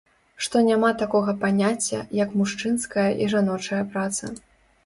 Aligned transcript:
Што 0.45 0.61
няма 0.69 0.89
такога 1.01 1.35
паняцця, 1.43 1.99
як 2.23 2.35
мужчынская 2.41 3.07
і 3.27 3.31
жаночая 3.35 3.83
праца. 3.93 4.33